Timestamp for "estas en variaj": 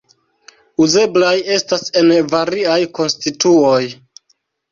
1.57-2.79